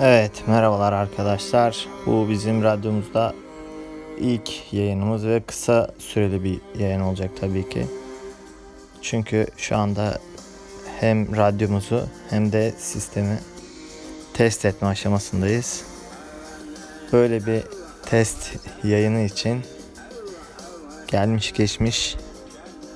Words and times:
Evet, 0.00 0.42
merhabalar 0.46 0.92
arkadaşlar. 0.92 1.86
Bu 2.06 2.28
bizim 2.28 2.62
radyomuzda 2.62 3.34
ilk 4.18 4.72
yayınımız 4.72 5.26
ve 5.26 5.40
kısa 5.40 5.90
süreli 5.98 6.44
bir 6.44 6.60
yayın 6.78 7.00
olacak 7.00 7.30
tabii 7.40 7.68
ki. 7.68 7.86
Çünkü 9.02 9.46
şu 9.56 9.76
anda 9.76 10.18
hem 11.00 11.36
radyomuzu 11.36 12.06
hem 12.30 12.52
de 12.52 12.72
sistemi 12.78 13.38
test 14.34 14.64
etme 14.64 14.88
aşamasındayız. 14.88 15.84
Böyle 17.12 17.46
bir 17.46 17.62
test 18.06 18.56
yayını 18.84 19.20
için 19.20 19.62
gelmiş 21.08 21.52
geçmiş 21.52 22.16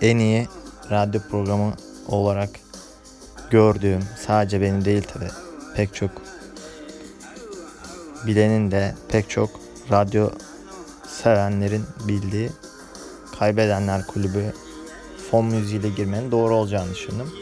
en 0.00 0.18
iyi 0.18 0.48
radyo 0.90 1.20
programı 1.30 1.72
olarak 2.08 2.50
gördüğüm 3.50 4.02
sadece 4.26 4.60
benim 4.60 4.84
değil 4.84 5.02
tabi 5.02 5.24
pek 5.76 5.94
çok 5.94 6.29
bilenin 8.26 8.70
de 8.70 8.94
pek 9.08 9.30
çok 9.30 9.50
radyo 9.90 10.30
sevenlerin 11.08 11.84
bildiği 12.08 12.50
Kaybedenler 13.38 14.06
Kulübü 14.06 14.52
fon 15.30 15.44
müziğiyle 15.44 15.88
girmenin 15.88 16.30
doğru 16.30 16.54
olacağını 16.54 16.94
düşündüm. 16.94 17.32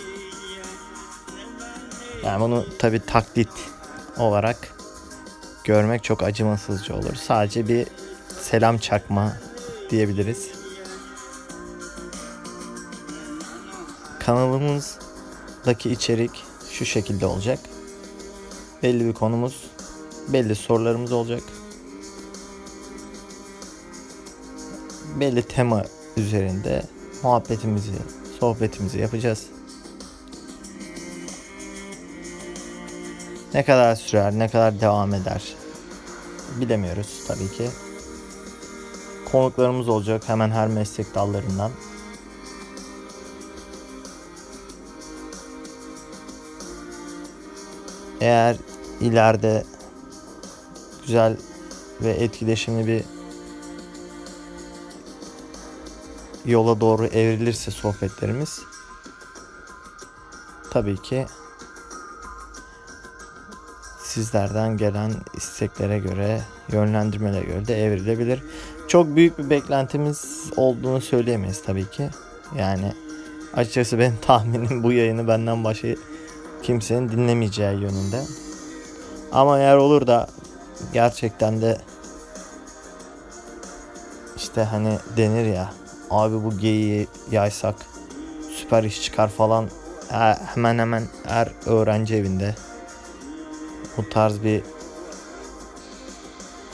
Yani 2.24 2.40
bunu 2.40 2.66
tabi 2.78 3.00
taklit 3.00 3.48
olarak 4.18 4.56
görmek 5.64 6.04
çok 6.04 6.22
acımasızca 6.22 6.94
olur. 6.94 7.14
Sadece 7.14 7.68
bir 7.68 7.86
selam 8.40 8.78
çakma 8.78 9.32
diyebiliriz. 9.90 10.48
Kanalımızdaki 14.18 15.90
içerik 15.90 16.44
şu 16.70 16.84
şekilde 16.84 17.26
olacak. 17.26 17.58
Belli 18.82 19.06
bir 19.06 19.12
konumuz, 19.12 19.64
belli 20.32 20.54
sorularımız 20.54 21.12
olacak. 21.12 21.42
Belli 25.20 25.42
tema 25.42 25.84
üzerinde 26.16 26.82
muhabbetimizi, 27.22 27.92
sohbetimizi 28.40 28.98
yapacağız. 28.98 29.46
Ne 33.54 33.64
kadar 33.64 33.96
sürer, 33.96 34.32
ne 34.32 34.48
kadar 34.48 34.80
devam 34.80 35.14
eder 35.14 35.42
bilemiyoruz 36.60 37.24
tabii 37.28 37.50
ki. 37.50 37.70
Konuklarımız 39.32 39.88
olacak 39.88 40.28
hemen 40.28 40.50
her 40.50 40.68
meslek 40.68 41.14
dallarından. 41.14 41.70
Eğer 48.20 48.56
ileride 49.00 49.64
güzel 51.08 51.36
ve 52.00 52.10
etkileşimli 52.10 52.86
bir 52.86 53.04
yola 56.50 56.80
doğru 56.80 57.06
evrilirse 57.06 57.70
sohbetlerimiz 57.70 58.60
tabii 60.70 61.02
ki 61.02 61.26
sizlerden 64.02 64.76
gelen 64.76 65.12
isteklere 65.34 65.98
göre, 65.98 66.40
yönlendirmelere 66.72 67.44
göre 67.44 67.66
de 67.66 67.84
evrilebilir. 67.84 68.42
Çok 68.88 69.16
büyük 69.16 69.38
bir 69.38 69.50
beklentimiz 69.50 70.50
olduğunu 70.56 71.00
söyleyemeyiz 71.00 71.62
tabii 71.62 71.90
ki. 71.90 72.10
Yani 72.58 72.92
açıkçası 73.54 73.98
benim 73.98 74.16
tahminim 74.26 74.82
bu 74.82 74.92
yayını 74.92 75.28
benden 75.28 75.64
başka 75.64 75.88
kimsenin 76.62 77.08
dinlemeyeceği 77.08 77.80
yönünde. 77.80 78.22
Ama 79.32 79.58
eğer 79.58 79.76
olur 79.76 80.06
da 80.06 80.28
gerçekten 80.92 81.62
de 81.62 81.78
işte 84.36 84.62
hani 84.62 84.98
denir 85.16 85.54
ya 85.54 85.72
abi 86.10 86.44
bu 86.44 86.58
geyiği 86.58 87.08
yaysak 87.30 87.74
süper 88.56 88.84
iş 88.84 89.02
çıkar 89.02 89.28
falan 89.28 89.68
He- 90.08 90.38
hemen 90.54 90.78
hemen 90.78 91.02
her 91.26 91.48
öğrenci 91.66 92.14
evinde 92.16 92.54
bu 93.96 94.08
tarz 94.08 94.42
bir 94.42 94.62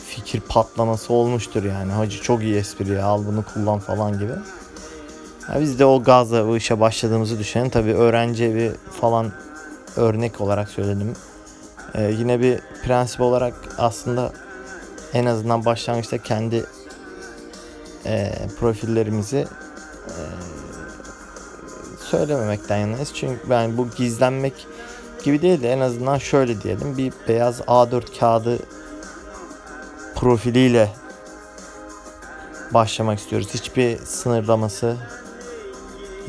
fikir 0.06 0.40
patlaması 0.40 1.12
olmuştur 1.12 1.64
yani. 1.64 1.92
Hacı 1.92 2.20
çok 2.22 2.42
iyi 2.42 2.56
espri 2.56 2.92
ya 2.92 3.04
al 3.04 3.26
bunu 3.26 3.44
kullan 3.54 3.78
falan 3.78 4.18
gibi. 4.18 4.32
Ya 5.48 5.60
biz 5.60 5.78
de 5.78 5.84
o 5.84 6.02
gazla 6.02 6.48
bu 6.48 6.56
işe 6.56 6.80
başladığımızı 6.80 7.38
düşünelim. 7.38 7.70
Tabii 7.70 7.94
öğrenci 7.94 8.44
evi 8.44 8.72
falan 9.00 9.32
örnek 9.96 10.40
olarak 10.40 10.68
söyledim. 10.68 11.12
Ee, 11.94 12.02
yine 12.02 12.40
bir 12.40 12.60
prensip 12.84 13.20
olarak 13.20 13.54
aslında 13.78 14.32
en 15.12 15.26
azından 15.26 15.64
başlangıçta 15.64 16.18
kendi 16.18 16.64
e, 18.06 18.32
profillerimizi 18.60 19.46
e, 20.08 20.20
söylememekten 21.98 22.76
yanayız. 22.76 23.14
Çünkü 23.14 23.50
ben 23.50 23.76
bu 23.76 23.88
gizlenmek 23.90 24.66
gibi 25.24 25.42
değil 25.42 25.62
de 25.62 25.72
en 25.72 25.80
azından 25.80 26.18
şöyle 26.18 26.62
diyelim 26.62 26.96
bir 26.96 27.12
beyaz 27.28 27.60
A4 27.60 28.18
kağıdı 28.18 28.58
profiliyle 30.14 30.92
başlamak 32.74 33.18
istiyoruz. 33.18 33.48
Hiçbir 33.54 33.98
sınırlaması, 33.98 34.96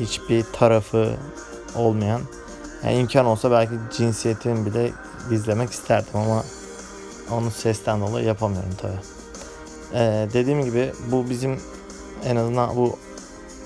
hiçbir 0.00 0.44
tarafı 0.52 1.10
olmayan. 1.74 2.20
Yani 2.84 2.96
imkan 2.96 3.26
olsa 3.26 3.50
belki 3.50 3.72
cinsiyetimi 3.96 4.66
bile 4.66 4.92
gizlemek 5.30 5.70
isterdim 5.70 6.16
ama 6.16 6.44
onu 7.30 7.50
sesten 7.50 8.00
dolayı 8.00 8.26
yapamıyorum 8.26 8.74
tabi. 8.82 8.92
Ee, 9.94 10.28
dediğim 10.32 10.64
gibi 10.64 10.92
bu 11.10 11.30
bizim 11.30 11.60
en 12.24 12.36
azından 12.36 12.76
bu 12.76 12.98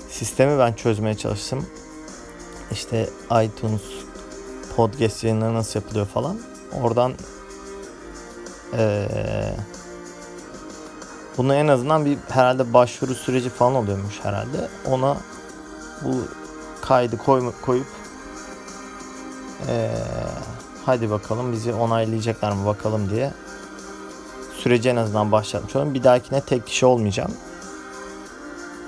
sistemi 0.09 0.59
ben 0.59 0.73
çözmeye 0.73 1.17
çalıştım. 1.17 1.65
İşte 2.71 3.09
iTunes 3.43 3.81
podcast 4.75 5.23
yayınları 5.23 5.53
nasıl 5.53 5.79
yapılıyor 5.79 6.05
falan. 6.05 6.39
Oradan 6.81 7.13
ee, 8.77 9.07
bunu 11.37 11.53
en 11.53 11.67
azından 11.67 12.05
bir 12.05 12.17
herhalde 12.29 12.73
başvuru 12.73 13.15
süreci 13.15 13.49
falan 13.49 13.75
oluyormuş 13.75 14.19
herhalde. 14.23 14.69
Ona 14.85 15.17
bu 16.03 16.15
kaydı 16.81 17.17
koy, 17.17 17.51
koyup 17.61 17.87
ee, 19.67 19.91
hadi 20.85 21.09
bakalım 21.09 21.51
bizi 21.51 21.73
onaylayacaklar 21.73 22.51
mı 22.51 22.65
bakalım 22.65 23.09
diye 23.09 23.31
süreci 24.57 24.89
en 24.89 24.95
azından 24.95 25.31
başlatmış 25.31 25.75
olalım. 25.75 25.93
Bir 25.93 26.03
dahakine 26.03 26.41
tek 26.41 26.67
kişi 26.67 26.85
olmayacağım. 26.85 27.31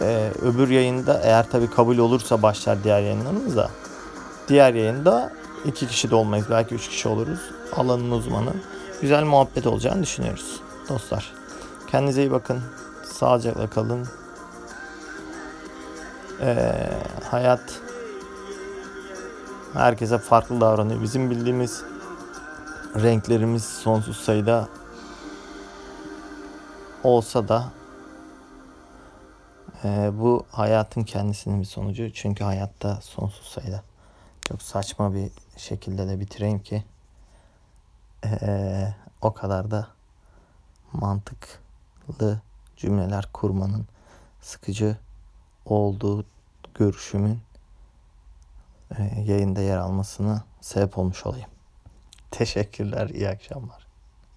Ee, 0.02 0.32
öbür 0.42 0.70
yayında 0.70 1.22
eğer 1.24 1.50
tabi 1.50 1.70
kabul 1.70 1.98
olursa 1.98 2.42
başlar 2.42 2.84
diğer 2.84 3.02
yayınlarımız 3.02 3.56
da. 3.56 3.70
Diğer 4.48 4.74
yayında 4.74 5.34
iki 5.66 5.88
kişi 5.88 6.12
de 6.12 6.16
olmayız. 6.16 6.46
Belki 6.50 6.76
üç 6.76 6.90
kişi 6.90 7.08
oluruz. 7.08 7.40
Alanın 7.76 8.12
uzmanı. 8.12 8.54
Güzel 9.02 9.24
muhabbet 9.24 9.68
olacağını 9.68 10.04
düşünüyoruz 10.04 10.60
dostlar. 10.90 11.34
Kendinize 11.92 12.22
iyi 12.22 12.32
bakın. 12.32 12.62
Sağlıcakla 13.14 13.70
kalın. 13.70 14.08
Ee, 16.42 16.90
hayat 17.32 17.62
herkese 19.74 20.18
farklı 20.18 20.62
davranıyor. 20.62 21.02
Bizim 21.02 21.30
bildiğimiz 21.30 21.84
renklerimiz 22.96 23.64
sonsuz 23.64 24.18
sayıda 24.18 24.70
olsa 27.04 27.48
da 27.48 27.72
e, 29.84 30.12
bu 30.14 30.46
hayatın 30.52 31.04
kendisinin 31.04 31.60
bir 31.60 31.66
sonucu. 31.66 32.14
Çünkü 32.14 32.44
hayatta 32.44 33.02
sonsuz 33.02 33.48
sayıda. 33.48 33.84
Çok 34.48 34.62
saçma 34.62 35.14
bir 35.14 35.32
şekilde 35.58 36.08
de 36.08 36.20
bitireyim 36.20 36.60
ki 36.60 36.84
e, 38.26 38.94
o 39.22 39.34
kadar 39.34 39.72
da 39.72 39.88
mantıklı 40.94 42.42
cümleler 42.78 43.30
kurmanın 43.34 43.86
sıkıcı 44.42 44.98
olduğu 45.66 46.26
görüşümün 46.74 47.40
yayında 49.26 49.62
yer 49.62 49.78
almasına 49.78 50.44
sebep 50.62 50.98
olmuş 50.98 51.26
olayım. 51.26 51.50
Teşekkürler, 52.32 53.10
iyi 53.10 53.30
akşamlar. 53.30 53.83